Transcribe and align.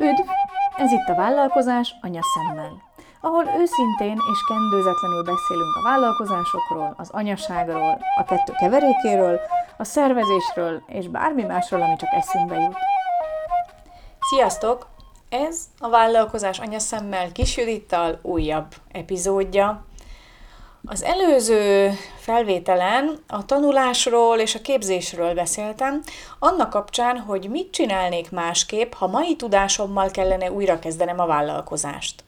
Üdv! 0.00 0.28
Ez 0.76 0.92
itt 0.92 1.08
a 1.08 1.14
Vállalkozás 1.14 1.94
anyaszemmel, 2.02 2.82
ahol 3.20 3.44
őszintén 3.44 4.18
és 4.32 4.38
kendőzetlenül 4.48 5.22
beszélünk 5.22 5.76
a 5.76 5.82
vállalkozásokról, 5.82 6.94
az 6.96 7.10
anyaságról, 7.10 7.98
a 8.16 8.24
kettő 8.24 8.52
keverékéről, 8.52 9.40
a 9.78 9.84
szervezésről 9.84 10.82
és 10.86 11.08
bármi 11.08 11.42
másról, 11.42 11.82
ami 11.82 11.96
csak 11.96 12.12
eszünkbe 12.12 12.60
jut. 12.60 12.76
Sziasztok! 14.20 14.86
Ez 15.28 15.64
a 15.78 15.88
Vállalkozás 15.88 16.58
anyaszemmel 16.58 17.32
kis 17.32 17.56
Judittal 17.56 18.18
újabb 18.22 18.74
epizódja. 18.92 19.84
Az 20.84 21.02
előző 21.02 21.92
felvételen 22.16 23.22
a 23.28 23.44
tanulásról 23.44 24.38
és 24.38 24.54
a 24.54 24.60
képzésről 24.60 25.34
beszéltem, 25.34 26.02
annak 26.38 26.70
kapcsán, 26.70 27.18
hogy 27.18 27.48
mit 27.48 27.70
csinálnék 27.70 28.30
másképp, 28.30 28.92
ha 28.92 29.06
mai 29.06 29.36
tudásommal 29.36 30.10
kellene 30.10 30.50
újrakezdenem 30.52 31.20
a 31.20 31.26
vállalkozást. 31.26 32.24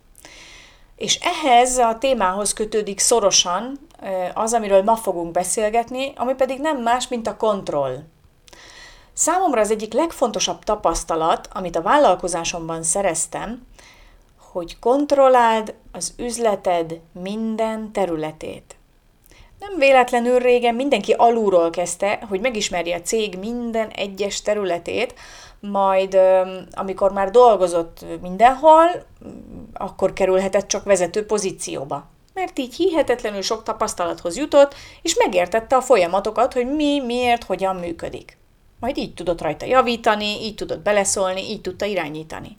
És 0.96 1.19
ehhez 1.23 1.79
a 1.79 1.98
témához 1.98 2.52
kötődik 2.52 2.98
szorosan 2.98 3.79
az, 4.34 4.52
amiről 4.52 4.82
ma 4.82 4.96
fogunk 4.96 5.32
beszélgetni, 5.32 6.12
ami 6.16 6.34
pedig 6.34 6.60
nem 6.60 6.82
más, 6.82 7.09
mint 7.09 7.27
a 7.27 7.37
kontroll. 7.37 7.98
Számomra 9.12 9.60
az 9.60 9.71
egyik 9.71 9.93
legfontosabb 9.93 10.65
tapasztalat, 10.65 11.48
amit 11.52 11.77
a 11.77 11.82
vállalkozásomban 11.82 12.82
szereztem, 12.82 13.66
hogy 14.52 14.79
kontrolláld 14.79 15.74
az 15.92 16.15
üzleted 16.19 17.01
minden 17.23 17.93
területét. 17.93 18.77
Nem 19.59 19.79
véletlenül 19.79 20.38
régen 20.38 20.74
mindenki 20.74 21.12
alulról 21.12 21.70
kezdte, 21.70 22.24
hogy 22.29 22.41
megismerje 22.41 22.96
a 22.96 23.01
cég 23.01 23.38
minden 23.38 23.88
egyes 23.88 24.43
területét, 24.43 25.15
majd 25.60 26.19
amikor 26.70 27.12
már 27.12 27.30
dolgozott 27.30 28.05
mindenhol, 28.20 28.87
akkor 29.73 30.12
kerülhetett 30.12 30.66
csak 30.66 30.84
vezető 30.84 31.26
pozícióba. 31.26 32.10
Mert 32.35 32.59
így 32.59 32.74
hihetetlenül 32.74 33.43
sok 33.43 33.63
tapasztalathoz 33.63 34.37
jutott, 34.37 34.74
és 35.02 35.16
megértette 35.16 35.76
a 35.76 35.80
folyamatokat, 35.80 36.52
hogy 36.52 36.66
mi, 36.66 37.01
miért, 37.01 37.45
hogyan 37.45 37.76
működik. 37.76 38.38
Majd 38.80 38.96
így 38.96 39.15
tudott 39.15 39.41
rajta 39.41 39.66
javítani, 39.66 40.45
így 40.45 40.54
tudott 40.54 40.80
beleszólni, 40.80 41.51
így 41.51 41.60
tudta 41.60 41.85
irányítani. 41.85 42.57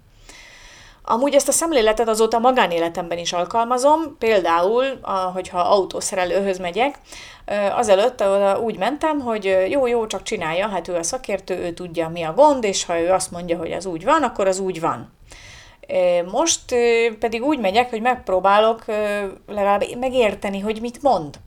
Amúgy 1.06 1.34
ezt 1.34 1.48
a 1.48 1.52
szemléletet 1.52 2.08
azóta 2.08 2.40
magánéletemben 2.40 3.18
is 3.18 3.34
alkalmazom, 3.34 4.18
például, 4.20 4.86
hogyha 5.34 5.60
autószerelőhöz 5.60 6.60
megyek, 6.60 7.00
azelőtt 7.76 8.24
úgy 8.62 8.78
mentem, 8.78 9.20
hogy 9.20 9.68
jó, 9.70 9.88
jó, 9.88 10.08
csak 10.08 10.24
csinálja, 10.24 10.68
hát 10.68 10.88
ő 10.88 10.96
a 10.96 11.04
szakértő, 11.04 11.58
ő 11.58 11.72
tudja, 11.72 12.10
mi 12.10 12.24
a 12.24 12.34
gond, 12.34 12.64
és 12.64 12.86
ha 12.86 13.00
ő 13.00 13.12
azt 13.12 13.32
mondja, 13.32 13.58
hogy 13.58 13.72
az 13.72 13.86
úgy 13.86 14.04
van, 14.04 14.24
akkor 14.24 14.48
az 14.48 14.60
úgy 14.60 14.80
van. 14.80 15.14
Most 16.32 16.76
pedig 17.20 17.44
úgy 17.44 17.60
megyek, 17.60 17.90
hogy 17.90 18.02
megpróbálok 18.02 18.86
legalább 19.48 19.84
megérteni, 20.00 20.60
hogy 20.60 20.82
mit 20.82 21.02
mond 21.02 21.40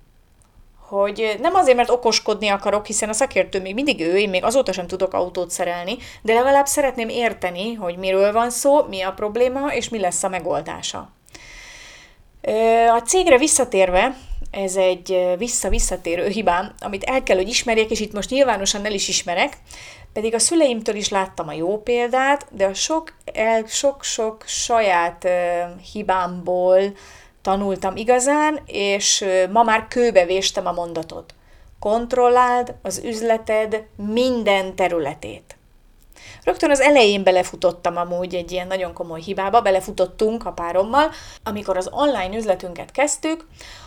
hogy 0.89 1.37
nem 1.41 1.55
azért, 1.55 1.77
mert 1.77 1.91
okoskodni 1.91 2.48
akarok, 2.48 2.87
hiszen 2.87 3.09
a 3.09 3.12
szakértő 3.12 3.61
még 3.61 3.75
mindig 3.75 4.01
ő, 4.01 4.19
én 4.19 4.29
még 4.29 4.45
azóta 4.45 4.73
sem 4.73 4.87
tudok 4.87 5.15
autót 5.15 5.51
szerelni, 5.51 5.97
de 6.23 6.34
legalább 6.34 6.67
szeretném 6.67 7.09
érteni, 7.09 7.75
hogy 7.75 7.97
miről 7.97 8.33
van 8.33 8.51
szó, 8.51 8.83
mi 8.83 9.03
a 9.03 9.12
probléma, 9.12 9.75
és 9.75 9.89
mi 9.89 9.98
lesz 9.98 10.23
a 10.23 10.29
megoldása. 10.29 11.11
A 12.95 13.01
cégre 13.01 13.39
visszatérve, 13.39 14.17
ez 14.51 14.77
egy 14.77 15.34
vissza-visszatérő 15.39 16.29
hibám, 16.29 16.75
amit 16.79 17.05
el 17.05 17.23
kell, 17.23 17.37
hogy 17.37 17.48
ismerjek, 17.48 17.91
és 17.91 18.01
itt 18.01 18.12
most 18.12 18.31
nyilvánosan 18.31 18.84
el 18.84 18.92
is 18.92 19.09
ismerek, 19.09 19.53
pedig 20.12 20.34
a 20.34 20.39
szüleimtől 20.39 20.95
is 20.95 21.09
láttam 21.09 21.48
a 21.48 21.53
jó 21.53 21.83
példát, 21.83 22.47
de 22.51 22.64
a 22.64 22.75
sok-sok 23.67 24.45
saját 24.47 25.29
hibámból, 25.92 26.81
tanultam 27.47 27.97
igazán, 27.97 28.61
és 28.66 29.25
ma 29.52 29.62
már 29.62 29.89
kőbevéstem 29.89 30.66
a 30.66 30.72
mondatot. 30.72 31.34
Kontrolláld 31.80 32.74
az 32.83 33.01
üzleted 33.05 33.84
minden 33.96 34.74
területét. 34.74 35.56
Rögtön 36.45 36.70
az 36.70 36.80
elején 36.80 37.23
belefutottam 37.23 37.96
amúgy 37.96 38.35
egy 38.35 38.52
ilyen 38.52 38.67
nagyon 38.67 38.92
komoly 38.92 39.20
hibába, 39.20 39.61
belefutottunk 39.61 40.46
a 40.46 40.52
párommal, 40.52 41.11
amikor 41.45 41.77
az 41.77 41.89
online 41.92 42.36
üzletünket 42.36 42.90
kezdtük, 42.90 43.46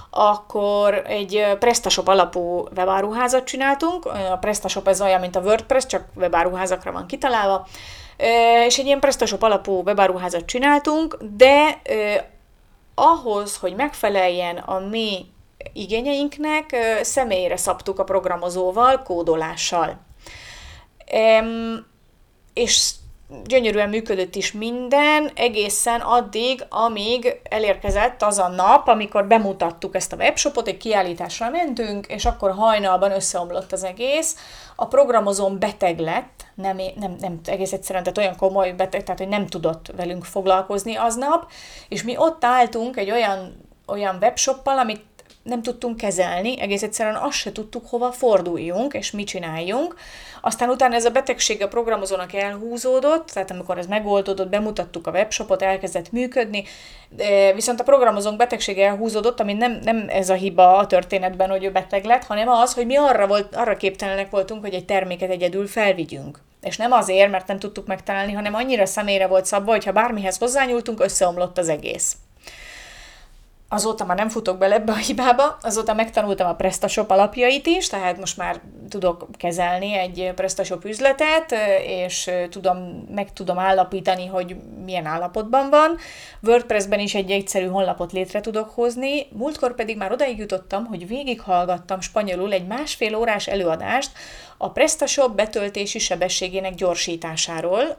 akkor 0.09 0.93
egy 1.07 1.45
PrestaShop 1.59 2.07
alapú 2.07 2.67
webáruházat 2.75 3.43
csináltunk. 3.43 4.05
A 4.05 4.37
PrestaShop 4.39 4.87
ez 4.87 5.01
olyan, 5.01 5.19
mint 5.19 5.35
a 5.35 5.41
WordPress, 5.41 5.85
csak 5.85 6.03
webáruházakra 6.15 6.91
van 6.91 7.07
kitalálva. 7.07 7.67
És 8.67 8.77
egy 8.77 8.85
ilyen 8.85 8.99
PrestaShop 8.99 9.43
alapú 9.43 9.81
webáruházat 9.85 10.45
csináltunk, 10.45 11.17
de 11.37 11.81
ahhoz, 12.99 13.57
hogy 13.57 13.75
megfeleljen 13.75 14.57
a 14.57 14.79
mi 14.79 15.25
igényeinknek, 15.73 16.75
személyre 17.01 17.57
szabtuk 17.57 17.99
a 17.99 18.03
programozóval, 18.03 19.01
kódolással. 19.01 19.99
És 22.53 22.91
gyönyörűen 23.45 23.89
működött 23.89 24.35
is 24.35 24.51
minden, 24.51 25.31
egészen 25.35 26.01
addig, 26.01 26.65
amíg 26.69 27.39
elérkezett 27.43 28.21
az 28.21 28.37
a 28.37 28.47
nap, 28.47 28.87
amikor 28.87 29.27
bemutattuk 29.27 29.95
ezt 29.95 30.13
a 30.13 30.15
webshopot, 30.15 30.67
egy 30.67 30.77
kiállításra 30.77 31.49
mentünk, 31.49 32.07
és 32.07 32.25
akkor 32.25 32.51
hajnalban 32.51 33.11
összeomlott 33.11 33.71
az 33.71 33.83
egész. 33.83 34.35
A 34.75 34.87
programozón 34.87 35.59
beteg 35.59 35.99
lett, 35.99 36.45
nem, 36.55 36.77
nem, 36.99 37.15
nem 37.19 37.39
egész 37.45 37.73
egyszerűen, 37.73 38.03
tehát 38.03 38.17
olyan 38.17 38.35
komoly 38.35 38.71
beteg, 38.71 39.03
tehát 39.03 39.19
hogy 39.19 39.29
nem 39.29 39.47
tudott 39.47 39.91
velünk 39.95 40.25
foglalkozni 40.25 40.95
aznap, 40.95 41.51
és 41.89 42.03
mi 42.03 42.17
ott 42.17 42.45
álltunk 42.45 42.97
egy 42.97 43.11
olyan, 43.11 43.65
olyan 43.87 44.17
webshoppal, 44.21 44.77
amit 44.77 45.07
nem 45.49 45.61
tudtunk 45.61 45.97
kezelni, 45.97 46.61
egész 46.61 46.83
egyszerűen 46.83 47.15
azt 47.15 47.37
se 47.37 47.51
tudtuk, 47.51 47.87
hova 47.87 48.11
forduljunk, 48.11 48.93
és 48.93 49.11
mit 49.11 49.27
csináljunk. 49.27 49.95
Aztán 50.41 50.69
utána 50.69 50.95
ez 50.95 51.05
a 51.05 51.09
betegség 51.09 51.61
a 51.61 51.67
programozónak 51.67 52.33
elhúzódott, 52.33 53.29
tehát 53.29 53.51
amikor 53.51 53.77
ez 53.77 53.85
megoldódott, 53.85 54.49
bemutattuk 54.49 55.07
a 55.07 55.11
webshopot, 55.11 55.61
elkezdett 55.61 56.11
működni, 56.11 56.63
viszont 57.53 57.79
a 57.79 57.83
programozónk 57.83 58.37
betegsége 58.37 58.87
elhúzódott, 58.87 59.39
ami 59.39 59.53
nem, 59.53 59.79
nem 59.83 60.05
ez 60.07 60.29
a 60.29 60.33
hiba 60.33 60.77
a 60.77 60.87
történetben, 60.87 61.49
hogy 61.49 61.63
ő 61.63 61.71
beteg 61.71 62.05
lett, 62.05 62.23
hanem 62.23 62.49
az, 62.49 62.73
hogy 62.73 62.85
mi 62.85 62.95
arra, 62.95 63.27
volt, 63.27 63.55
arra 63.55 63.77
képtelenek 63.77 64.29
voltunk, 64.29 64.61
hogy 64.61 64.73
egy 64.73 64.85
terméket 64.85 65.29
egyedül 65.29 65.67
felvigyünk. 65.67 66.39
És 66.61 66.77
nem 66.77 66.91
azért, 66.91 67.31
mert 67.31 67.47
nem 67.47 67.59
tudtuk 67.59 67.87
megtalálni, 67.87 68.31
hanem 68.31 68.53
annyira 68.53 68.85
személyre 68.85 69.27
volt 69.27 69.45
szabva, 69.45 69.71
hogy 69.71 69.85
ha 69.85 69.91
bármihez 69.91 70.37
hozzányúltunk, 70.37 71.03
összeomlott 71.03 71.57
az 71.57 71.69
egész 71.69 72.15
azóta 73.69 74.05
már 74.05 74.17
nem 74.17 74.29
futok 74.29 74.57
bele 74.57 74.75
ebbe 74.75 74.91
a 74.91 74.95
hibába, 74.95 75.57
azóta 75.61 75.93
megtanultam 75.93 76.47
a 76.47 76.55
PrestaShop 76.55 77.11
alapjait 77.11 77.67
is, 77.67 77.87
tehát 77.87 78.17
most 78.17 78.37
már 78.37 78.61
tudok 78.89 79.27
kezelni 79.37 79.93
egy 79.97 80.31
PrestaShop 80.35 80.85
üzletet, 80.85 81.55
és 81.83 82.31
tudom, 82.49 82.77
meg 83.15 83.33
tudom 83.33 83.59
állapítani, 83.59 84.25
hogy 84.25 84.55
milyen 84.85 85.05
állapotban 85.05 85.69
van. 85.69 85.97
WordPressben 86.41 86.99
is 86.99 87.15
egy 87.15 87.31
egyszerű 87.31 87.65
honlapot 87.65 88.11
létre 88.11 88.41
tudok 88.41 88.69
hozni, 88.69 89.27
múltkor 89.31 89.75
pedig 89.75 89.97
már 89.97 90.11
odaig 90.11 90.37
jutottam, 90.37 90.85
hogy 90.85 91.07
végighallgattam 91.07 92.01
spanyolul 92.01 92.53
egy 92.53 92.67
másfél 92.67 93.15
órás 93.15 93.47
előadást 93.47 94.11
a 94.57 94.71
PrestaShop 94.71 95.35
betöltési 95.35 95.99
sebességének 95.99 96.73
gyorsításáról, 96.73 97.97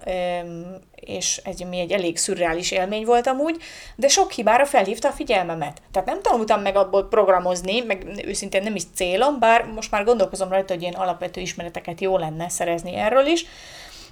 és 1.01 1.41
ez 1.45 1.59
mi 1.59 1.79
egy 1.79 1.93
elég 1.93 2.19
szürreális 2.19 2.71
élmény 2.71 3.05
volt 3.05 3.27
amúgy, 3.27 3.63
de 3.97 4.09
sok 4.09 4.33
hibára 4.33 4.67
felhívta 4.67 5.09
a 5.09 5.13
figyelmemet. 5.13 5.83
Tehát 5.93 6.09
nem 6.09 6.23
tanultam 6.23 6.61
meg 6.61 6.77
abból 6.77 7.09
programozni, 7.09 7.81
meg 7.81 8.07
őszintén 8.25 8.63
nem 8.63 8.75
is 8.75 8.83
célom, 8.95 9.39
bár 9.39 9.65
most 9.65 9.91
már 9.91 10.05
gondolkozom 10.05 10.49
rajta, 10.49 10.73
hogy 10.73 10.83
ilyen 10.83 10.95
alapvető 10.95 11.41
ismereteket 11.41 12.01
jó 12.01 12.17
lenne 12.17 12.49
szerezni 12.49 12.95
erről 12.95 13.27
is, 13.27 13.47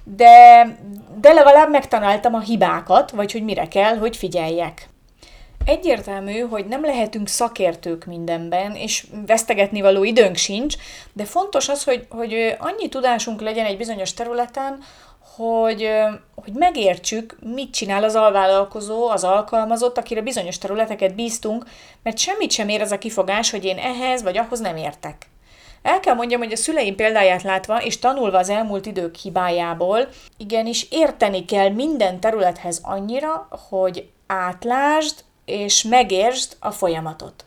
de, 0.03 0.65
de 1.21 1.33
legalább 1.33 1.69
megtanáltam 1.69 2.33
a 2.33 2.39
hibákat, 2.39 3.11
vagy 3.11 3.31
hogy 3.31 3.43
mire 3.43 3.67
kell, 3.67 3.97
hogy 3.97 4.17
figyeljek. 4.17 4.89
Egyértelmű, 5.65 6.39
hogy 6.39 6.65
nem 6.65 6.85
lehetünk 6.85 7.27
szakértők 7.27 8.05
mindenben, 8.05 8.75
és 8.75 9.05
vesztegetni 9.25 9.81
való 9.81 10.03
időnk 10.03 10.35
sincs, 10.35 10.75
de 11.13 11.25
fontos 11.25 11.69
az, 11.69 11.83
hogy, 11.83 12.05
hogy 12.09 12.55
annyi 12.59 12.89
tudásunk 12.89 13.41
legyen 13.41 13.65
egy 13.65 13.77
bizonyos 13.77 14.13
területen, 14.13 14.83
hogy, 15.35 15.89
hogy 16.35 16.53
megértsük, 16.53 17.37
mit 17.39 17.73
csinál 17.73 18.03
az 18.03 18.15
alvállalkozó, 18.15 19.07
az 19.07 19.23
alkalmazott, 19.23 19.97
akire 19.97 20.21
bizonyos 20.21 20.57
területeket 20.57 21.15
bíztunk, 21.15 21.65
mert 22.03 22.17
semmit 22.17 22.51
sem 22.51 22.69
ér 22.69 22.81
az 22.81 22.91
a 22.91 22.97
kifogás, 22.97 23.51
hogy 23.51 23.65
én 23.65 23.77
ehhez 23.77 24.23
vagy 24.23 24.37
ahhoz 24.37 24.59
nem 24.59 24.77
értek. 24.77 25.29
El 25.81 25.99
kell 25.99 26.15
mondjam, 26.15 26.41
hogy 26.41 26.51
a 26.51 26.57
szüleim 26.57 26.95
példáját 26.95 27.43
látva 27.43 27.83
és 27.83 27.99
tanulva 27.99 28.37
az 28.37 28.49
elmúlt 28.49 28.85
idők 28.85 29.15
hibájából, 29.15 30.07
igenis 30.37 30.87
érteni 30.89 31.45
kell 31.45 31.69
minden 31.69 32.19
területhez 32.19 32.79
annyira, 32.83 33.47
hogy 33.69 34.09
átlásd 34.27 35.15
és 35.45 35.83
megértsd 35.83 36.55
a 36.59 36.71
folyamatot. 36.71 37.45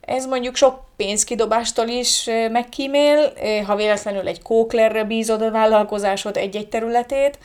Ez 0.00 0.26
mondjuk 0.26 0.56
sok 0.56 0.80
pénzkidobástól 0.96 1.88
is 1.88 2.28
megkímél, 2.50 3.32
ha 3.66 3.76
véletlenül 3.76 4.26
egy 4.26 4.42
kóklerre 4.42 5.04
bízod 5.04 5.42
a 5.42 5.50
vállalkozásod 5.50 6.36
egy-egy 6.36 6.68
területét, 6.68 7.38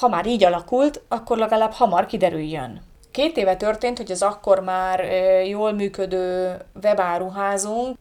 ha 0.00 0.08
már 0.08 0.26
így 0.26 0.44
alakult, 0.44 1.02
akkor 1.08 1.38
legalább 1.38 1.72
hamar 1.72 2.06
kiderüljön. 2.06 2.82
Két 3.10 3.36
éve 3.36 3.56
történt, 3.56 3.96
hogy 3.96 4.10
az 4.10 4.22
akkor 4.22 4.60
már 4.60 5.04
jól 5.46 5.72
működő 5.72 6.56
webáruházunk 6.82 7.96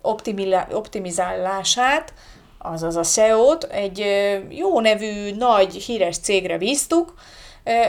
optimizálását, 0.71 2.13
azaz 2.57 2.95
a 2.95 3.03
SEO-t 3.03 3.63
egy 3.63 4.05
jó 4.49 4.79
nevű, 4.79 5.35
nagy, 5.35 5.73
híres 5.73 6.17
cégre 6.17 6.57
bíztuk, 6.57 7.13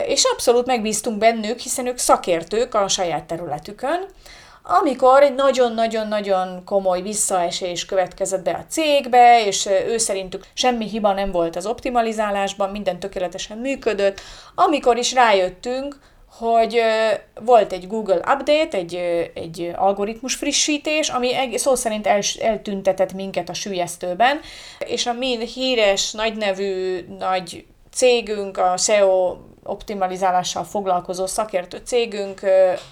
és 0.07 0.23
abszolút 0.23 0.65
megbíztunk 0.65 1.17
bennük, 1.17 1.59
hiszen 1.59 1.87
ők 1.87 1.97
szakértők 1.97 2.73
a 2.73 2.87
saját 2.87 3.23
területükön, 3.23 4.05
amikor 4.67 5.23
egy 5.23 5.35
nagyon-nagyon-nagyon 5.35 6.63
komoly 6.63 7.01
visszaesés 7.01 7.85
következett 7.85 8.43
be 8.43 8.51
a 8.51 8.65
cégbe, 8.69 9.45
és 9.45 9.69
ő 9.87 9.97
szerintük 9.97 10.45
semmi 10.53 10.89
hiba 10.89 11.13
nem 11.13 11.31
volt 11.31 11.55
az 11.55 11.65
optimalizálásban, 11.65 12.69
minden 12.69 12.99
tökéletesen 12.99 13.57
működött, 13.57 14.21
amikor 14.55 14.97
is 14.97 15.13
rájöttünk, 15.13 15.99
hogy 16.37 16.81
volt 17.41 17.73
egy 17.73 17.87
Google 17.87 18.15
update, 18.15 18.77
egy, 18.77 18.95
egy 19.33 19.71
algoritmus 19.75 20.35
frissítés, 20.35 21.09
ami 21.09 21.57
szó 21.57 21.75
szerint 21.75 22.07
el, 22.07 22.19
eltüntetett 22.39 23.13
minket 23.13 23.49
a 23.49 23.53
sülyeztőben, 23.53 24.39
és 24.79 25.05
a 25.05 25.13
mi 25.13 25.45
híres, 25.45 26.11
nagynevű, 26.11 27.05
nagy 27.19 27.65
cégünk, 27.91 28.57
a 28.57 28.77
SEO 28.77 29.37
optimalizálással 29.67 30.63
foglalkozó 30.63 31.25
szakértő 31.25 31.81
cégünk 31.83 32.41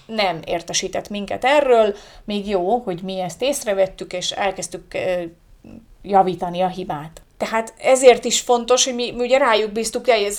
nem 0.06 0.40
értesített 0.46 1.10
minket 1.10 1.44
erről, 1.46 1.96
még 2.24 2.48
jó, 2.48 2.78
hogy 2.78 3.02
mi 3.04 3.20
ezt 3.20 3.42
észrevettük, 3.42 4.14
és 4.14 4.31
elkezdtük 4.31 4.86
javítani 6.02 6.62
a 6.62 6.68
hibát. 6.68 7.23
Tehát 7.38 7.74
ezért 7.81 8.25
is 8.25 8.39
fontos, 8.39 8.85
hogy 8.85 8.95
mi, 8.95 9.12
mi 9.12 9.24
ugye 9.24 9.38
rájuk 9.38 9.71
bíztuk 9.71 10.03
teljes, 10.03 10.35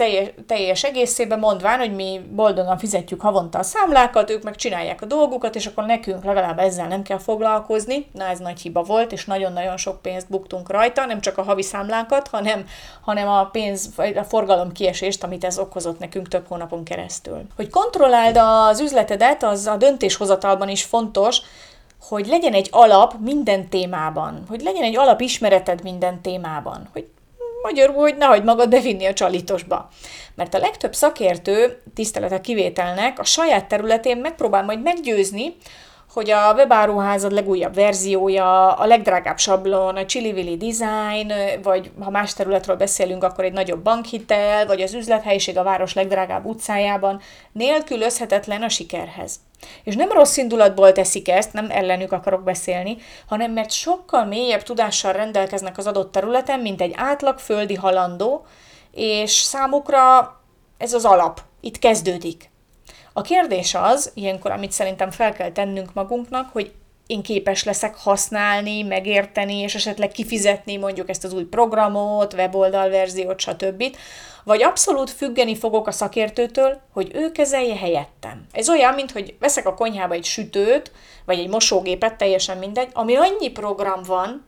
teljes 0.46 0.84
egészében, 0.84 1.38
mondván, 1.38 1.78
hogy 1.78 1.94
mi 1.94 2.20
boldogan 2.30 2.78
fizetjük 2.78 3.20
havonta 3.20 3.58
a 3.58 3.62
számlákat, 3.62 4.30
ők 4.30 4.42
meg 4.42 4.56
csinálják 4.56 5.02
a 5.02 5.06
dolgukat, 5.06 5.54
és 5.54 5.66
akkor 5.66 5.84
nekünk 5.84 6.24
legalább 6.24 6.58
ezzel 6.58 6.88
nem 6.88 7.02
kell 7.02 7.18
foglalkozni. 7.18 8.06
Na 8.12 8.24
ez 8.24 8.38
nagy 8.38 8.60
hiba 8.60 8.82
volt, 8.82 9.12
és 9.12 9.24
nagyon-nagyon 9.24 9.76
sok 9.76 10.02
pénzt 10.02 10.30
buktunk 10.30 10.70
rajta, 10.70 11.04
nem 11.04 11.20
csak 11.20 11.38
a 11.38 11.42
havi 11.42 11.62
számlákat, 11.62 12.28
hanem, 12.28 12.66
hanem 13.00 13.28
a 13.28 13.44
pénz, 13.44 13.90
a 13.96 14.22
forgalom 14.22 14.72
kiesést, 14.72 15.24
amit 15.24 15.44
ez 15.44 15.58
okozott 15.58 15.98
nekünk 15.98 16.28
több 16.28 16.46
hónapon 16.48 16.84
keresztül. 16.84 17.42
Hogy 17.56 17.70
kontrolláld 17.70 18.36
az 18.36 18.80
üzletedet, 18.80 19.42
az 19.42 19.66
a 19.66 19.76
döntéshozatalban 19.76 20.68
is 20.68 20.84
fontos, 20.84 21.40
hogy 22.08 22.26
legyen 22.26 22.52
egy 22.52 22.68
alap 22.70 23.14
minden 23.20 23.68
témában, 23.68 24.44
hogy 24.48 24.60
legyen 24.60 24.82
egy 24.82 24.96
alapismereted 24.96 25.82
minden 25.82 26.22
témában, 26.22 26.88
hogy 26.92 27.08
magyarul, 27.62 28.00
hogy 28.00 28.16
nehogy 28.16 28.44
magad 28.44 28.68
bevinni 28.68 29.06
a 29.06 29.12
csalitosba. 29.12 29.88
Mert 30.34 30.54
a 30.54 30.58
legtöbb 30.58 30.94
szakértő, 30.94 31.82
tisztelet 31.94 32.32
a 32.32 32.40
kivételnek, 32.40 33.18
a 33.18 33.24
saját 33.24 33.68
területén 33.68 34.16
megpróbál 34.16 34.64
majd 34.64 34.82
meggyőzni, 34.82 35.56
hogy 36.12 36.30
a 36.30 36.52
webáruházad 36.56 37.32
legújabb 37.32 37.74
verziója, 37.74 38.72
a 38.72 38.86
legdrágább 38.86 39.38
sablon, 39.38 39.96
a 39.96 40.04
Chili 40.04 40.56
design, 40.56 41.32
vagy 41.62 41.90
ha 42.00 42.10
más 42.10 42.34
területről 42.34 42.76
beszélünk, 42.76 43.24
akkor 43.24 43.44
egy 43.44 43.52
nagyobb 43.52 43.82
bankhitel, 43.82 44.66
vagy 44.66 44.80
az 44.80 44.94
üzlethelyiség 44.94 45.58
a 45.58 45.62
város 45.62 45.94
legdrágább 45.94 46.44
utcájában 46.44 47.20
nélkülözhetetlen 47.52 48.62
a 48.62 48.68
sikerhez. 48.68 49.36
És 49.84 49.94
nem 49.94 50.12
rossz 50.12 50.36
indulatból 50.36 50.92
teszik 50.92 51.28
ezt, 51.28 51.52
nem 51.52 51.70
ellenük 51.70 52.12
akarok 52.12 52.42
beszélni, 52.42 52.96
hanem 53.28 53.52
mert 53.52 53.70
sokkal 53.70 54.24
mélyebb 54.24 54.62
tudással 54.62 55.12
rendelkeznek 55.12 55.78
az 55.78 55.86
adott 55.86 56.12
területen, 56.12 56.60
mint 56.60 56.80
egy 56.80 56.92
átlag 56.96 57.38
földi 57.38 57.74
halandó, 57.74 58.46
és 58.90 59.32
számukra 59.32 60.32
ez 60.78 60.92
az 60.92 61.04
alap. 61.04 61.40
Itt 61.60 61.78
kezdődik. 61.78 62.50
A 63.12 63.20
kérdés 63.20 63.74
az, 63.74 64.10
ilyenkor, 64.14 64.50
amit 64.50 64.72
szerintem 64.72 65.10
fel 65.10 65.32
kell 65.32 65.52
tennünk 65.52 65.94
magunknak, 65.94 66.52
hogy 66.52 66.72
én 67.06 67.22
képes 67.22 67.64
leszek 67.64 67.96
használni, 67.96 68.82
megérteni, 68.82 69.56
és 69.56 69.74
esetleg 69.74 70.10
kifizetni 70.10 70.76
mondjuk 70.76 71.08
ezt 71.08 71.24
az 71.24 71.32
új 71.32 71.44
programot, 71.44 72.32
weboldalverziót, 72.32 73.40
stb. 73.40 73.96
Vagy 74.44 74.62
abszolút 74.62 75.10
függeni 75.10 75.56
fogok 75.56 75.86
a 75.86 75.92
szakértőtől, 75.92 76.80
hogy 76.92 77.10
ő 77.14 77.32
kezelje 77.32 77.76
helyettem. 77.76 78.46
Ez 78.52 78.68
olyan, 78.68 78.94
mint 78.94 79.10
hogy 79.10 79.34
veszek 79.38 79.66
a 79.66 79.74
konyhába 79.74 80.14
egy 80.14 80.24
sütőt, 80.24 80.92
vagy 81.24 81.38
egy 81.38 81.48
mosógépet, 81.48 82.16
teljesen 82.16 82.58
mindegy, 82.58 82.88
ami 82.92 83.16
annyi 83.16 83.50
program 83.50 84.02
van, 84.02 84.44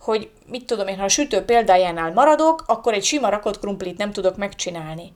hogy 0.00 0.30
mit 0.46 0.66
tudom 0.66 0.88
én, 0.88 0.98
ha 0.98 1.04
a 1.04 1.08
sütő 1.08 1.40
példájánál 1.44 2.12
maradok, 2.12 2.64
akkor 2.66 2.94
egy 2.94 3.04
sima 3.04 3.28
rakott 3.28 3.58
krumplit 3.58 3.98
nem 3.98 4.12
tudok 4.12 4.36
megcsinálni. 4.36 5.12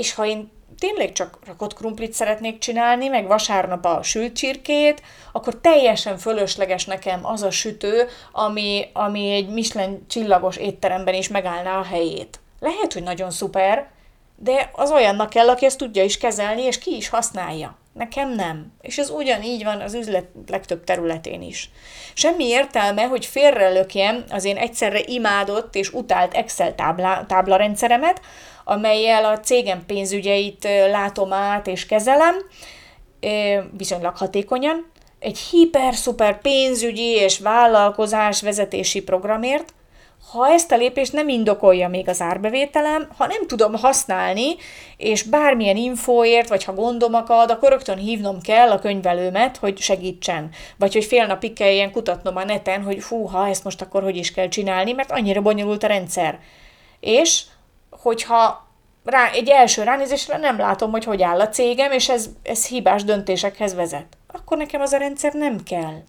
És 0.00 0.14
ha 0.14 0.26
én 0.26 0.50
tényleg 0.78 1.12
csak 1.12 1.38
rakott 1.46 1.74
krumplit 1.74 2.12
szeretnék 2.12 2.58
csinálni, 2.58 3.08
meg 3.08 3.26
vasárnap 3.26 3.84
a 3.84 4.02
sült 4.02 4.36
csirkét, 4.36 5.02
akkor 5.32 5.60
teljesen 5.60 6.18
fölösleges 6.18 6.84
nekem 6.84 7.26
az 7.26 7.42
a 7.42 7.50
sütő, 7.50 8.08
ami, 8.32 8.90
ami 8.92 9.32
egy 9.32 9.48
Michelin 9.48 10.06
csillagos 10.08 10.56
étteremben 10.56 11.14
is 11.14 11.28
megállná 11.28 11.78
a 11.78 11.84
helyét. 11.84 12.40
Lehet, 12.60 12.92
hogy 12.92 13.02
nagyon 13.02 13.30
szuper, 13.30 13.90
de 14.36 14.70
az 14.72 14.90
olyannak 14.90 15.30
kell, 15.30 15.48
aki 15.48 15.64
ezt 15.64 15.78
tudja 15.78 16.04
is 16.04 16.18
kezelni, 16.18 16.62
és 16.62 16.78
ki 16.78 16.96
is 16.96 17.08
használja. 17.08 17.76
Nekem 17.92 18.34
nem. 18.34 18.72
És 18.80 18.98
ez 18.98 19.10
ugyanígy 19.10 19.64
van 19.64 19.80
az 19.80 19.94
üzlet 19.94 20.26
legtöbb 20.46 20.84
területén 20.84 21.42
is. 21.42 21.70
Semmi 22.14 22.44
értelme, 22.44 23.02
hogy 23.02 23.26
félrelökjem 23.26 24.24
az 24.30 24.44
én 24.44 24.56
egyszerre 24.56 25.00
imádott 25.06 25.74
és 25.74 25.92
utált 25.92 26.34
Excel 26.34 26.74
tábla, 26.74 27.24
táblarendszeremet, 27.26 28.20
amelyel 28.64 29.24
a 29.24 29.40
cégem 29.40 29.86
pénzügyeit 29.86 30.68
látom 30.90 31.32
át 31.32 31.66
és 31.66 31.86
kezelem, 31.86 32.36
viszonylag 33.76 34.16
hatékonyan, 34.16 34.90
egy 35.18 35.38
hiper-szuper 35.38 36.40
pénzügyi 36.40 37.10
és 37.10 37.38
vállalkozás 37.38 38.42
vezetési 38.42 39.02
programért, 39.02 39.74
ha 40.32 40.48
ezt 40.48 40.72
a 40.72 40.76
lépést 40.76 41.12
nem 41.12 41.28
indokolja 41.28 41.88
még 41.88 42.08
az 42.08 42.20
árbevételem, 42.20 43.08
ha 43.16 43.26
nem 43.26 43.46
tudom 43.46 43.74
használni, 43.74 44.56
és 44.96 45.22
bármilyen 45.22 45.76
infóért, 45.76 46.48
vagy 46.48 46.64
ha 46.64 46.74
gondom 46.74 47.14
akad, 47.14 47.50
akkor 47.50 47.68
rögtön 47.68 47.98
hívnom 47.98 48.40
kell 48.40 48.70
a 48.70 48.78
könyvelőmet, 48.78 49.56
hogy 49.56 49.78
segítsen. 49.78 50.50
Vagy 50.76 50.92
hogy 50.92 51.04
fél 51.04 51.26
napig 51.26 51.52
kelljen 51.52 51.92
kutatnom 51.92 52.36
a 52.36 52.44
neten, 52.44 52.82
hogy 52.82 53.02
fú, 53.02 53.24
ha 53.24 53.48
ezt 53.48 53.64
most 53.64 53.82
akkor 53.82 54.02
hogy 54.02 54.16
is 54.16 54.32
kell 54.32 54.48
csinálni, 54.48 54.92
mert 54.92 55.10
annyira 55.10 55.40
bonyolult 55.40 55.82
a 55.82 55.86
rendszer. 55.86 56.38
És 57.00 57.42
hogyha 57.90 58.68
rá, 59.04 59.30
egy 59.30 59.48
első 59.48 59.82
ránézésre 59.82 60.36
nem 60.36 60.58
látom, 60.58 60.90
hogy 60.90 61.04
hogy 61.04 61.22
áll 61.22 61.40
a 61.40 61.48
cégem, 61.48 61.92
és 61.92 62.08
ez, 62.08 62.28
ez 62.42 62.66
hibás 62.66 63.04
döntésekhez 63.04 63.74
vezet. 63.74 64.06
Akkor 64.26 64.56
nekem 64.56 64.80
az 64.80 64.92
a 64.92 64.96
rendszer 64.96 65.32
nem 65.32 65.62
kell. 65.62 66.02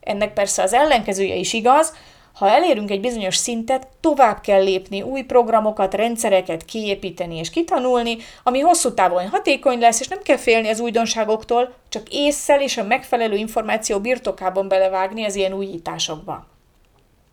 Ennek 0.00 0.32
persze 0.32 0.62
az 0.62 0.72
ellenkezője 0.72 1.34
is 1.34 1.52
igaz, 1.52 1.92
ha 2.34 2.50
elérünk 2.50 2.90
egy 2.90 3.00
bizonyos 3.00 3.36
szintet, 3.36 3.88
tovább 4.00 4.40
kell 4.40 4.62
lépni, 4.62 5.02
új 5.02 5.22
programokat, 5.22 5.94
rendszereket 5.94 6.64
kiépíteni 6.64 7.36
és 7.36 7.50
kitanulni, 7.50 8.16
ami 8.42 8.60
hosszú 8.60 8.94
távon 8.94 9.28
hatékony 9.28 9.78
lesz, 9.78 10.00
és 10.00 10.08
nem 10.08 10.22
kell 10.22 10.36
félni 10.36 10.68
az 10.68 10.80
újdonságoktól, 10.80 11.74
csak 11.88 12.08
észszel 12.10 12.60
és 12.60 12.76
a 12.76 12.84
megfelelő 12.84 13.36
információ 13.36 14.00
birtokában 14.00 14.68
belevágni 14.68 15.24
az 15.24 15.34
ilyen 15.34 15.52
újításokba. 15.52 16.51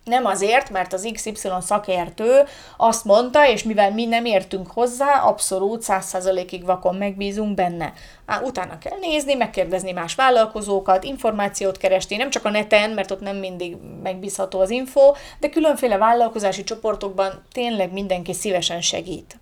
Nem 0.04 0.26
azért, 0.26 0.70
mert 0.70 0.94
az 0.94 1.10
XY 1.14 1.50
szakértő 1.60 2.44
azt 2.78 3.06
mondta, 3.06 3.50
és 3.50 3.64
mivel 3.64 3.92
mi 3.92 4.06
nem 4.06 4.26
értünk 4.26 4.72
hozzá, 4.72 5.20
abszolút 5.20 5.84
100%-ig 5.88 6.66
vakon 6.66 6.96
megbízunk 6.96 7.56
benne. 7.56 7.94
Utána 8.44 8.78
kell 8.78 8.98
nézni, 9.00 9.34
megkérdezni 9.34 9.92
más 9.92 10.16
vállalkozókat, 10.16 11.04
információt 11.04 11.78
keresni, 11.78 12.16
nem 12.16 12.30
csak 12.30 12.46
a 12.46 12.50
neten, 12.50 12.90
mert 12.90 13.12
ott 13.12 13.20
nem 13.20 13.38
mindig 13.38 13.78
megbízható 14.04 14.60
az 14.60 14.70
info, 14.70 15.14
de 15.40 15.50
különféle 15.50 15.98
vállalkozási 15.98 16.64
csoportokban 16.64 17.46
tényleg 17.52 17.92
mindenki 17.92 18.34
szívesen 18.34 18.82
segít. 18.82 19.40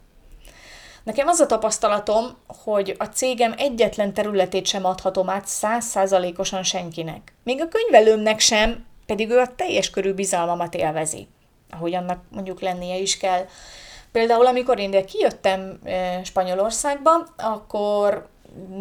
Nekem 1.04 1.28
az 1.28 1.40
a 1.40 1.46
tapasztalatom, 1.46 2.38
hogy 2.64 2.96
a 2.98 3.06
cégem 3.06 3.54
egyetlen 3.58 4.14
területét 4.14 4.66
sem 4.66 4.86
adhatom 4.86 5.30
át 5.30 5.48
százszázalékosan 5.48 6.64
senkinek. 6.64 7.34
Még 7.44 7.62
a 7.62 7.68
könyvelőmnek 7.68 8.40
sem, 8.40 8.86
pedig 9.08 9.30
ő 9.30 9.40
a 9.40 9.56
teljes 9.56 9.90
körű 9.90 10.14
bizalmamat 10.14 10.76
élvezi, 10.76 11.28
ahogy 11.70 11.96
annak 11.96 12.24
mondjuk 12.32 12.62
lennie 12.62 12.98
is 12.98 13.18
kell. 13.18 13.46
Például, 14.12 14.46
amikor 14.46 14.80
én 14.80 15.06
kijöttem 15.06 15.80
Spanyolországba, 16.24 17.12
akkor 17.38 18.28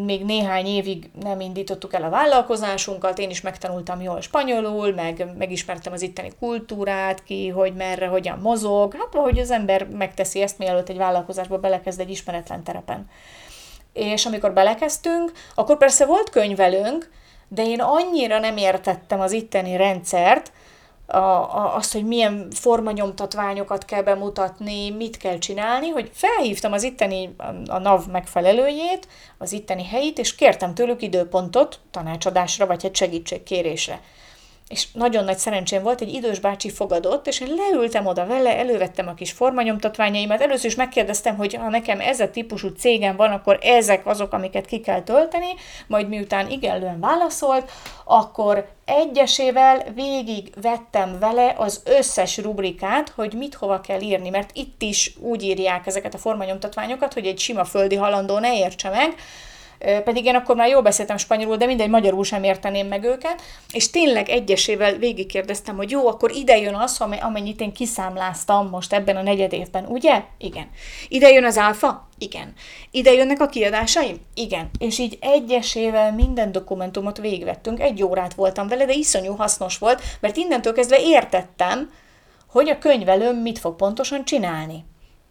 még 0.04 0.25
néhány 0.25 0.66
évig 0.66 1.11
nem 1.21 1.40
indítottuk 1.40 1.95
el 1.95 2.02
a 2.02 2.11
vállalkozásunkat, 2.11 3.18
én 3.18 3.30
is 3.30 3.40
megtanultam 3.40 4.00
jól 4.00 4.21
spanyolul, 4.21 4.92
meg 4.92 5.26
megismertem 5.38 5.92
az 5.92 6.02
itteni 6.02 6.30
kultúrát, 6.38 7.23
ki, 7.23 7.49
hogy 7.49 7.75
merre, 7.75 8.06
hogyan 8.06 8.38
mozog, 8.38 8.95
hát 8.95 9.14
ahogy 9.14 9.38
az 9.38 9.50
ember 9.50 9.88
megteszi 9.88 10.42
ezt, 10.42 10.59
mielőtt 10.59 10.88
egy 10.88 10.97
vállalkozásba 10.97 11.59
belekezd 11.59 12.00
egy 12.00 12.11
ismeretlen 12.11 12.64
terepen. 12.64 13.11
És 13.92 14.26
amikor 14.26 14.52
belekezdtünk, 14.52 15.33
akkor 15.54 15.76
persze 15.76 16.06
volt 16.06 16.30
könyvelőnk, 16.30 17.11
de 17.48 17.64
én 17.64 17.80
annyira 17.80 18.38
nem 18.38 18.56
értettem 18.56 19.20
az 19.20 19.32
itteni 19.32 19.76
rendszert, 19.76 20.52
a, 21.06 21.16
a, 21.16 21.76
azt, 21.76 21.92
hogy 21.92 22.04
milyen 22.04 22.48
formanyomtatványokat 22.50 23.84
kell 23.84 24.02
bemutatni, 24.02 24.90
mit 24.90 25.16
kell 25.16 25.38
csinálni, 25.38 25.88
hogy 25.88 26.10
felhívtam 26.12 26.72
az 26.72 26.82
itteni, 26.82 27.34
a, 27.36 27.72
a 27.72 27.78
NAV 27.78 28.06
megfelelőjét, 28.06 29.08
az 29.38 29.52
itteni 29.52 29.84
helyit, 29.84 30.18
és 30.18 30.34
kértem 30.34 30.74
tőlük 30.74 31.02
időpontot 31.02 31.80
tanácsadásra, 31.90 32.66
vagy 32.66 32.84
egy 32.84 32.94
segítségkérésre 32.94 34.00
és 34.68 34.87
nagyon 34.92 35.25
nagy 35.25 35.38
szerencsém 35.38 35.82
volt, 35.82 36.00
egy 36.00 36.12
idős 36.12 36.38
bácsi 36.38 36.70
fogadott, 36.70 37.26
és 37.26 37.40
én 37.40 37.54
leültem 37.54 38.06
oda 38.06 38.26
vele, 38.26 38.56
elővettem 38.56 39.08
a 39.08 39.14
kis 39.14 39.32
formanyomtatványaimat, 39.32 40.40
először 40.40 40.66
is 40.66 40.75
megkérdeztem, 40.75 41.37
hogy 41.37 41.54
ha 41.54 41.68
nekem 41.68 42.00
ez 42.00 42.20
a 42.20 42.30
típusú 42.30 42.68
cégem 42.68 43.16
van, 43.16 43.30
akkor 43.30 43.58
ezek 43.62 44.06
azok, 44.06 44.32
amiket 44.32 44.66
ki 44.66 44.80
kell 44.80 45.02
tölteni, 45.02 45.54
majd 45.87 46.08
miután 46.08 46.50
igenlően 46.50 47.00
válaszolt, 47.00 47.70
akkor 48.04 48.68
egyesével 48.85 49.85
végig 49.94 50.52
vettem 50.61 51.18
vele 51.18 51.54
az 51.56 51.82
összes 51.85 52.38
rubrikát, 52.38 53.08
hogy 53.08 53.32
mit 53.32 53.54
hova 53.54 53.80
kell 53.80 54.00
írni, 54.00 54.28
mert 54.28 54.50
itt 54.52 54.82
is 54.82 55.14
úgy 55.20 55.42
írják 55.42 55.87
ezeket 55.87 56.14
a 56.14 56.18
formanyomtatványokat, 56.18 57.14
hogy 57.14 57.26
egy 57.26 57.38
sima 57.38 57.64
földi 57.64 57.96
halandó 57.96 58.38
ne 58.38 58.58
értse 58.58 58.88
meg, 58.88 59.14
pedig 59.78 60.25
én 60.25 60.35
akkor 60.35 60.56
már 60.56 60.68
jól 60.68 60.83
beszéltem 60.83 61.16
spanyolul, 61.16 61.56
de 61.56 61.66
mindegy, 61.66 61.88
magyarul 61.88 62.25
sem 62.25 62.42
érteném 62.42 62.87
meg 62.87 63.04
őket, 63.04 63.42
és 63.73 63.90
tényleg 63.90 64.28
egyesével 64.28 64.95
végigkérdeztem, 64.95 65.76
hogy 65.76 65.90
jó, 65.90 66.09
akkor 66.09 66.30
ide 66.30 66.59
jön 66.59 66.75
az, 66.75 67.00
amennyit 67.21 67.61
én 67.61 67.73
kiszámláztam 67.73 68.68
most 68.68 68.92
ebben 68.92 69.16
a 69.16 69.23
negyed 69.23 69.52
évben, 69.52 69.85
ugye? 69.85 70.23
Igen. 70.38 70.68
Ide 71.09 71.28
jön 71.28 71.45
az 71.45 71.59
álfa? 71.59 72.09
Igen. 72.18 72.52
Ide 72.90 73.12
jönnek 73.12 73.40
a 73.40 73.47
kiadásaim? 73.47 74.21
Igen. 74.35 74.71
És 74.78 74.99
így 74.99 75.18
egyesével 75.21 76.12
minden 76.12 76.52
dokumentumot 76.52 77.18
végvettünk, 77.18 77.80
egy 77.80 78.02
órát 78.02 78.35
voltam 78.35 78.68
vele, 78.68 78.85
de 78.85 78.92
iszonyú 78.92 79.35
hasznos 79.35 79.78
volt, 79.78 80.02
mert 80.21 80.37
innentől 80.37 80.73
kezdve 80.73 80.97
értettem, 81.00 81.90
hogy 82.50 82.68
a 82.68 82.78
könyvelőm 82.78 83.37
mit 83.37 83.59
fog 83.59 83.76
pontosan 83.76 84.25
csinálni 84.25 84.85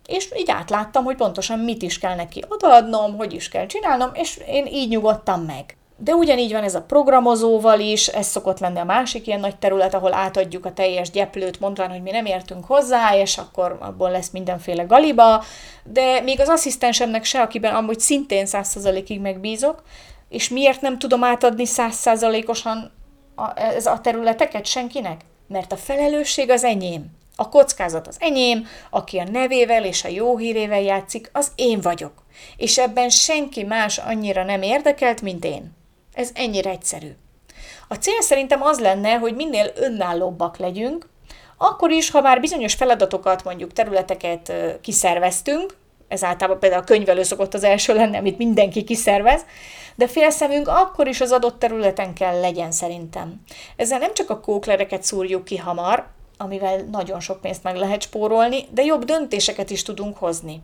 és 0.06 0.30
így 0.38 0.52
átláttam, 0.52 1.04
hogy 1.04 1.16
pontosan 1.16 1.60
mit 1.60 1.82
is 1.82 2.00
kell 2.00 2.16
neki 2.16 2.44
odaadnom, 2.48 3.18
hogy 3.18 3.34
is 3.34 3.50
kell 3.50 3.66
csinálnom, 3.66 4.10
és 4.14 4.40
én 4.48 4.66
így 4.66 4.90
nyugodtam 4.90 5.42
meg. 5.42 5.78
De 5.98 6.14
ugyanígy 6.14 6.52
van 6.52 6.64
ez 6.64 6.76
a 6.76 6.82
programozóval 6.82 7.80
is, 7.80 8.08
ez 8.08 8.28
szokott 8.28 8.60
lenni 8.60 8.80
a 8.80 8.84
másik 8.84 9.28
ilyen 9.28 9.40
nagy 9.40 9.56
terület, 9.56 9.94
ahol 9.94 10.14
átadjuk 10.14 10.66
a 10.66 10.74
teljes 10.74 11.10
gyeplőt, 11.10 11.60
mondván, 11.60 11.90
hogy 11.90 12.02
mi 12.02 12.12
nem 12.12 12.26
értünk 12.26 12.66
hozzá, 12.66 13.16
és 13.16 13.38
akkor 13.38 13.78
abból 13.80 14.12
lesz 14.12 14.30
mindenféle 14.30 14.84
galiba, 14.84 15.44
de 15.84 16.22
még 16.22 16.40
az 16.40 16.50
asszisztensemnek 16.50 17.24
se, 17.24 17.42
akiben 17.42 17.76
amúgy 17.76 18.00
szintén 18.00 18.46
100%-ig 18.50 19.22
megbízok, 19.22 19.84
és 20.30 20.50
miért 20.50 20.82
nem 20.82 21.00
tudom 21.00 21.24
átadni 21.24 21.64
100%-osan 21.68 22.92
a, 23.36 23.60
ez 23.60 23.86
a 23.86 24.00
területeket 24.02 24.66
senkinek? 24.66 25.22
Mert 25.48 25.72
a 25.72 25.78
felelősség 25.78 26.50
az 26.50 26.64
enyém. 26.64 27.06
A 27.36 27.50
kockázat 27.50 28.08
az 28.08 28.18
enyém, 28.20 28.68
aki 28.90 29.18
a 29.18 29.30
nevével 29.32 29.86
és 29.86 30.04
a 30.04 30.08
jó 30.08 30.38
hírével 30.38 30.82
játszik, 30.82 31.30
az 31.34 31.52
én 31.56 31.82
vagyok. 31.82 32.14
És 32.58 32.78
ebben 32.78 33.10
senki 33.10 33.64
más 33.64 33.98
annyira 33.98 34.44
nem 34.44 34.62
érdekelt, 34.62 35.22
mint 35.22 35.46
én. 35.46 35.72
Ez 36.14 36.30
ennyire 36.34 36.70
egyszerű. 36.70 37.12
A 37.88 37.96
cél 37.96 38.22
szerintem 38.22 38.62
az 38.62 38.80
lenne, 38.80 39.14
hogy 39.14 39.36
minél 39.36 39.72
önállóbbak 39.76 40.58
legyünk, 40.58 41.10
akkor 41.58 41.92
is, 41.92 42.10
ha 42.10 42.22
már 42.22 42.40
bizonyos 42.40 42.74
feladatokat, 42.74 43.44
mondjuk 43.44 43.74
területeket 43.74 44.54
kiszerveztünk, 44.82 45.78
ez 46.08 46.24
általában 46.24 46.60
például 46.60 46.82
a 46.82 46.86
könyvelő 46.86 47.24
szokott 47.24 47.54
az 47.54 47.64
első 47.64 47.94
lenni, 47.94 48.18
amit 48.18 48.38
mindenki 48.38 48.84
kiszervez, 48.84 49.46
de 49.96 50.08
félszemünk 50.08 50.68
akkor 50.68 51.08
is 51.08 51.22
az 51.22 51.32
adott 51.32 51.60
területen 51.60 52.14
kell 52.14 52.40
legyen 52.40 52.72
szerintem. 52.72 53.42
Ezzel 53.76 54.00
nem 54.00 54.14
csak 54.14 54.30
a 54.30 54.40
kóklereket 54.40 55.04
szúrjuk 55.04 55.46
ki 55.46 55.58
hamar, 55.58 56.08
amivel 56.38 56.78
nagyon 56.92 57.20
sok 57.20 57.42
pénzt 57.42 57.64
meg 57.64 57.76
lehet 57.76 58.02
spórolni, 58.02 58.66
de 58.72 58.84
jobb 58.84 59.04
döntéseket 59.04 59.70
is 59.70 59.84
tudunk 59.84 60.18
hozni. 60.18 60.62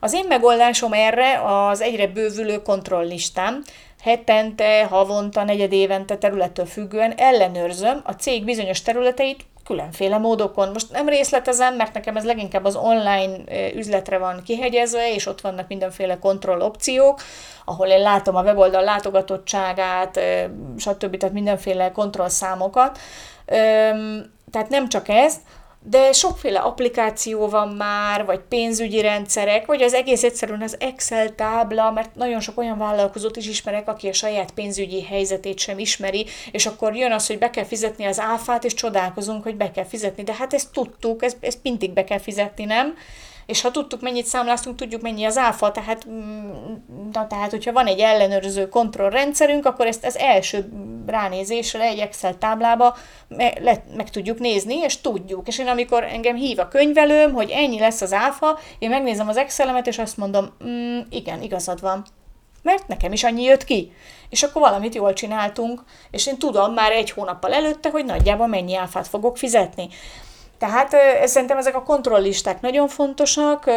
Az 0.00 0.12
én 0.12 0.24
megoldásom 0.28 0.92
erre 0.92 1.40
az 1.44 1.80
egyre 1.80 2.06
bővülő 2.06 2.62
kontrolllistám, 2.62 3.62
hetente, 4.02 4.84
havonta, 4.84 5.44
negyed 5.44 5.72
évente 5.72 6.16
területtől 6.16 6.66
függően 6.66 7.12
ellenőrzöm 7.16 8.00
a 8.04 8.12
cég 8.12 8.44
bizonyos 8.44 8.82
területeit 8.82 9.44
különféle 9.64 10.18
módokon. 10.18 10.70
Most 10.72 10.90
nem 10.90 11.08
részletezem, 11.08 11.74
mert 11.74 11.94
nekem 11.94 12.16
ez 12.16 12.24
leginkább 12.24 12.64
az 12.64 12.76
online 12.76 13.36
üzletre 13.74 14.18
van 14.18 14.42
kihegyezve, 14.44 15.14
és 15.14 15.26
ott 15.26 15.40
vannak 15.40 15.68
mindenféle 15.68 16.18
kontroll 16.18 16.60
opciók, 16.60 17.20
ahol 17.64 17.86
én 17.86 18.00
látom 18.00 18.36
a 18.36 18.42
weboldal 18.42 18.82
látogatottságát, 18.82 20.20
stb. 20.78 21.16
tehát 21.16 21.34
mindenféle 21.34 21.92
kontrollszámokat 21.92 22.98
tehát 24.50 24.68
nem 24.68 24.88
csak 24.88 25.08
ez, 25.08 25.36
de 25.82 26.12
sokféle 26.12 26.58
applikáció 26.58 27.48
van 27.48 27.68
már, 27.68 28.24
vagy 28.24 28.40
pénzügyi 28.48 29.00
rendszerek, 29.00 29.66
vagy 29.66 29.82
az 29.82 29.94
egész 29.94 30.22
egyszerűen 30.22 30.62
az 30.62 30.76
Excel 30.80 31.34
tábla, 31.34 31.90
mert 31.90 32.14
nagyon 32.14 32.40
sok 32.40 32.58
olyan 32.58 32.78
vállalkozót 32.78 33.36
is 33.36 33.48
ismerek, 33.48 33.88
aki 33.88 34.08
a 34.08 34.12
saját 34.12 34.50
pénzügyi 34.50 35.02
helyzetét 35.02 35.58
sem 35.58 35.78
ismeri, 35.78 36.26
és 36.50 36.66
akkor 36.66 36.96
jön 36.96 37.12
az, 37.12 37.26
hogy 37.26 37.38
be 37.38 37.50
kell 37.50 37.64
fizetni 37.64 38.04
az 38.04 38.20
áfát, 38.20 38.64
és 38.64 38.74
csodálkozunk, 38.74 39.42
hogy 39.42 39.56
be 39.56 39.70
kell 39.70 39.84
fizetni. 39.84 40.22
De 40.22 40.34
hát 40.34 40.54
ezt 40.54 40.72
tudtuk, 40.72 41.22
ezt, 41.22 41.36
ezt 41.40 41.58
mindig 41.62 41.90
be 41.92 42.04
kell 42.04 42.18
fizetni, 42.18 42.64
nem? 42.64 42.94
És 43.50 43.60
ha 43.60 43.70
tudtuk, 43.70 44.00
mennyit 44.00 44.26
számláztunk, 44.26 44.76
tudjuk, 44.76 45.02
mennyi 45.02 45.24
az 45.24 45.36
áfa, 45.36 45.70
tehát, 45.70 46.08
mm, 46.08 46.50
na, 47.12 47.26
tehát 47.26 47.50
hogyha 47.50 47.72
van 47.72 47.86
egy 47.86 47.98
ellenőrző 47.98 48.68
kontrollrendszerünk, 48.68 49.66
akkor 49.66 49.86
ezt 49.86 50.04
az 50.04 50.16
első 50.16 50.68
ránézésre 51.06 51.82
egy 51.82 51.98
Excel 51.98 52.38
táblába 52.38 52.96
meg, 53.28 53.58
le, 53.62 53.84
meg 53.96 54.10
tudjuk 54.10 54.38
nézni, 54.38 54.76
és 54.76 55.00
tudjuk. 55.00 55.48
És 55.48 55.58
én 55.58 55.66
amikor 55.66 56.04
engem 56.04 56.36
hív 56.36 56.58
a 56.58 56.68
könyvelőm, 56.68 57.32
hogy 57.32 57.50
ennyi 57.50 57.78
lesz 57.78 58.00
az 58.00 58.12
áfa, 58.12 58.58
én 58.78 58.90
megnézem 58.90 59.28
az 59.28 59.36
Excel-emet, 59.36 59.86
és 59.86 59.98
azt 59.98 60.16
mondom, 60.16 60.50
mm, 60.64 61.00
igen, 61.10 61.42
igazad 61.42 61.80
van. 61.80 62.04
Mert 62.62 62.88
nekem 62.88 63.12
is 63.12 63.24
annyi 63.24 63.42
jött 63.42 63.64
ki. 63.64 63.92
És 64.28 64.42
akkor 64.42 64.62
valamit 64.62 64.94
jól 64.94 65.12
csináltunk, 65.12 65.82
és 66.10 66.26
én 66.26 66.38
tudom 66.38 66.72
már 66.72 66.92
egy 66.92 67.10
hónappal 67.10 67.52
előtte, 67.52 67.90
hogy 67.90 68.04
nagyjából 68.04 68.46
mennyi 68.46 68.76
áfát 68.76 69.08
fogok 69.08 69.36
fizetni. 69.36 69.88
Tehát 70.60 70.96
szerintem 71.24 71.58
ezek 71.58 71.74
a 71.74 71.82
kontrollisták 71.82 72.60
nagyon 72.60 72.88
fontosak, 72.88 73.70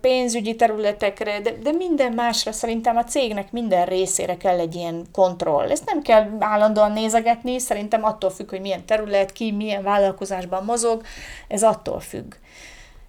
pénzügyi 0.00 0.56
területekre, 0.56 1.40
de, 1.40 1.52
de 1.62 1.72
minden 1.72 2.12
másra 2.12 2.52
szerintem 2.52 2.96
a 2.96 3.04
cégnek 3.04 3.52
minden 3.52 3.86
részére 3.86 4.36
kell 4.36 4.58
egy 4.58 4.74
ilyen 4.74 5.06
kontroll. 5.12 5.70
Ezt 5.70 5.84
nem 5.84 6.02
kell 6.02 6.36
állandóan 6.38 6.92
nézegetni, 6.92 7.58
szerintem 7.58 8.04
attól 8.04 8.30
függ, 8.30 8.50
hogy 8.50 8.60
milyen 8.60 8.84
terület, 8.84 9.32
ki 9.32 9.52
milyen 9.52 9.82
vállalkozásban 9.82 10.64
mozog, 10.64 11.02
ez 11.48 11.62
attól 11.62 12.00
függ. 12.00 12.34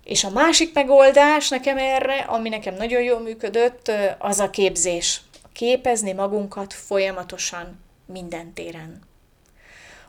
És 0.03 0.23
a 0.23 0.29
másik 0.29 0.73
megoldás 0.73 1.49
nekem 1.49 1.77
erre, 1.77 2.17
ami 2.17 2.49
nekem 2.49 2.75
nagyon 2.75 3.01
jól 3.01 3.19
működött, 3.19 3.91
az 4.17 4.39
a 4.39 4.49
képzés. 4.49 5.21
Képezni 5.53 6.13
magunkat 6.13 6.73
folyamatosan 6.73 7.79
minden 8.05 8.53
téren. 8.53 9.08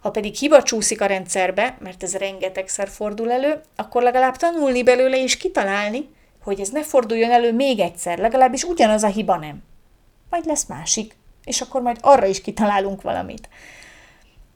Ha 0.01 0.11
pedig 0.11 0.35
hiba 0.35 0.63
csúszik 0.63 1.01
a 1.01 1.07
rendszerbe, 1.07 1.77
mert 1.81 2.03
ez 2.03 2.17
rengetegszer 2.17 2.89
fordul 2.89 3.33
elő, 3.33 3.61
akkor 3.77 4.03
legalább 4.03 4.37
tanulni 4.37 4.83
belőle 4.83 5.23
és 5.23 5.37
kitalálni, 5.37 6.09
hogy 6.43 6.61
ez 6.61 6.69
ne 6.69 6.85
forduljon 6.85 7.31
elő 7.31 7.53
még 7.53 7.79
egyszer, 7.79 8.19
legalábbis 8.19 8.65
ugyanaz 8.65 9.03
a 9.03 9.07
hiba 9.07 9.37
nem. 9.37 9.63
Majd 10.31 10.47
lesz 10.47 10.67
másik, 10.67 11.17
és 11.45 11.61
akkor 11.61 11.83
majd 11.83 11.99
arra 12.01 12.27
is 12.27 12.41
kitalálunk 12.41 13.03
valamit. 13.03 13.49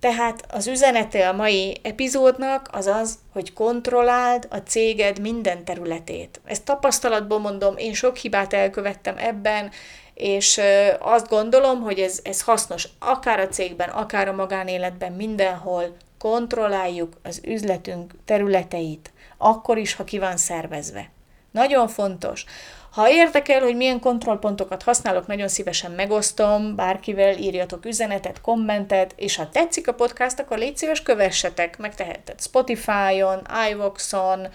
Tehát 0.00 0.44
az 0.50 0.66
üzenete 0.66 1.28
a 1.28 1.32
mai 1.32 1.80
epizódnak 1.82 2.68
az 2.72 2.86
az, 2.86 3.18
hogy 3.32 3.52
kontrolláld 3.52 4.46
a 4.50 4.56
céged 4.56 5.20
minden 5.20 5.64
területét. 5.64 6.40
Ezt 6.44 6.64
tapasztalatból 6.64 7.38
mondom, 7.38 7.76
én 7.76 7.92
sok 7.94 8.16
hibát 8.16 8.52
elkövettem 8.52 9.14
ebben, 9.18 9.70
és 10.14 10.60
azt 10.98 11.28
gondolom, 11.28 11.80
hogy 11.80 11.98
ez, 11.98 12.20
ez 12.22 12.42
hasznos 12.42 12.88
akár 12.98 13.40
a 13.40 13.48
cégben, 13.48 13.88
akár 13.88 14.28
a 14.28 14.32
magánéletben, 14.32 15.12
mindenhol 15.12 15.96
kontrolláljuk 16.18 17.12
az 17.22 17.40
üzletünk 17.46 18.14
területeit, 18.24 19.12
akkor 19.38 19.78
is, 19.78 19.94
ha 19.94 20.04
ki 20.04 20.18
van 20.18 20.36
szervezve. 20.36 21.10
Nagyon 21.50 21.88
fontos. 21.88 22.44
Ha 22.90 23.10
érdekel, 23.10 23.60
hogy 23.60 23.76
milyen 23.76 24.00
kontrollpontokat 24.00 24.82
használok, 24.82 25.26
nagyon 25.26 25.48
szívesen 25.48 25.90
megosztom, 25.90 26.74
bárkivel 26.76 27.36
írjatok 27.36 27.84
üzenetet, 27.84 28.40
kommentet, 28.40 29.12
és 29.16 29.36
ha 29.36 29.48
tetszik 29.48 29.88
a 29.88 29.94
podcast, 29.94 30.38
akkor 30.38 30.58
légy 30.58 30.76
szíves, 30.76 31.02
kövessetek, 31.02 31.78
megteheted 31.78 32.40
Spotify-on, 32.40 33.46
iVox-on, 33.70 34.48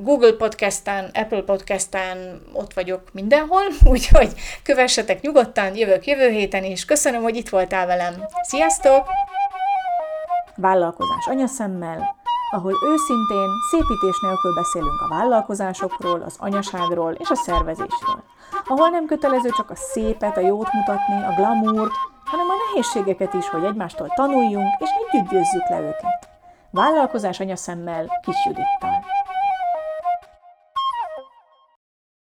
Google 0.00 0.32
Podcasten, 0.32 1.10
Apple 1.12 1.42
Podcasten, 1.42 2.42
ott 2.52 2.74
vagyok 2.74 3.02
mindenhol, 3.12 3.62
úgyhogy 3.92 4.32
kövessetek 4.62 5.20
nyugodtan, 5.20 5.76
jövök 5.76 6.06
jövő 6.06 6.28
héten 6.28 6.64
is. 6.64 6.84
Köszönöm, 6.84 7.22
hogy 7.22 7.36
itt 7.36 7.48
voltál 7.48 7.86
velem. 7.86 8.14
Sziasztok! 8.42 9.06
Vállalkozás 10.56 11.26
anyaszemmel, 11.26 12.16
ahol 12.50 12.72
őszintén, 12.72 13.48
szépítés 13.70 14.20
nélkül 14.20 14.54
beszélünk 14.54 15.00
a 15.00 15.08
vállalkozásokról, 15.08 16.22
az 16.22 16.34
anyaságról 16.38 17.12
és 17.12 17.30
a 17.30 17.34
szervezésről. 17.34 18.22
Ahol 18.66 18.88
nem 18.88 19.06
kötelező 19.06 19.48
csak 19.48 19.70
a 19.70 19.76
szépet, 19.76 20.36
a 20.36 20.40
jót 20.40 20.72
mutatni, 20.72 21.22
a 21.24 21.34
glamourt, 21.36 21.92
hanem 22.24 22.46
a 22.48 22.54
nehézségeket 22.66 23.34
is, 23.34 23.48
hogy 23.48 23.64
egymástól 23.64 24.12
tanuljunk 24.14 24.74
és 24.78 24.88
együtt 24.88 25.30
győzzük 25.30 25.68
le 25.68 25.80
őket. 25.80 26.28
Vállalkozás 26.70 27.40
anyaszemmel 27.40 28.20
Kis 28.22 28.36
Judittal. 28.44 29.13